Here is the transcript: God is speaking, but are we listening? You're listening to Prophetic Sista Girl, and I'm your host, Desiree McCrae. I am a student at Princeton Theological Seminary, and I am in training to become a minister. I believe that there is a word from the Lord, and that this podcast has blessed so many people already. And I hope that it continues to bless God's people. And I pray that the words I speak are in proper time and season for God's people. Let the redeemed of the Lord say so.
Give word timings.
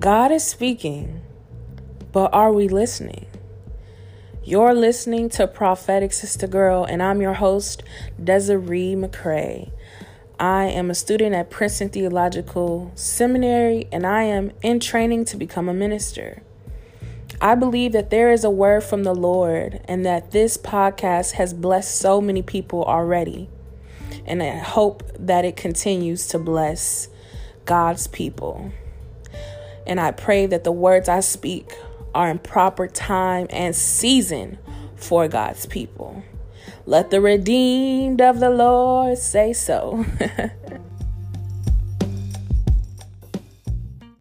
God 0.00 0.32
is 0.32 0.42
speaking, 0.42 1.20
but 2.10 2.32
are 2.32 2.54
we 2.54 2.68
listening? 2.68 3.26
You're 4.42 4.72
listening 4.72 5.28
to 5.28 5.46
Prophetic 5.46 6.12
Sista 6.12 6.48
Girl, 6.48 6.86
and 6.86 7.02
I'm 7.02 7.20
your 7.20 7.34
host, 7.34 7.82
Desiree 8.22 8.94
McCrae. 8.94 9.70
I 10.38 10.64
am 10.68 10.90
a 10.90 10.94
student 10.94 11.34
at 11.34 11.50
Princeton 11.50 11.90
Theological 11.90 12.92
Seminary, 12.94 13.88
and 13.92 14.06
I 14.06 14.22
am 14.22 14.52
in 14.62 14.80
training 14.80 15.26
to 15.26 15.36
become 15.36 15.68
a 15.68 15.74
minister. 15.74 16.42
I 17.38 17.54
believe 17.54 17.92
that 17.92 18.08
there 18.08 18.32
is 18.32 18.42
a 18.42 18.48
word 18.48 18.82
from 18.82 19.02
the 19.04 19.14
Lord, 19.14 19.82
and 19.84 20.06
that 20.06 20.30
this 20.30 20.56
podcast 20.56 21.32
has 21.32 21.52
blessed 21.52 21.94
so 21.94 22.22
many 22.22 22.40
people 22.40 22.84
already. 22.84 23.50
And 24.24 24.42
I 24.42 24.56
hope 24.56 25.02
that 25.18 25.44
it 25.44 25.56
continues 25.56 26.26
to 26.28 26.38
bless 26.38 27.08
God's 27.66 28.06
people. 28.06 28.72
And 29.90 29.98
I 29.98 30.12
pray 30.12 30.46
that 30.46 30.62
the 30.62 30.70
words 30.70 31.08
I 31.08 31.18
speak 31.18 31.76
are 32.14 32.30
in 32.30 32.38
proper 32.38 32.86
time 32.86 33.48
and 33.50 33.74
season 33.74 34.58
for 34.94 35.26
God's 35.26 35.66
people. 35.66 36.22
Let 36.86 37.10
the 37.10 37.20
redeemed 37.20 38.20
of 38.20 38.38
the 38.38 38.50
Lord 38.50 39.18
say 39.18 39.52
so. 39.52 40.06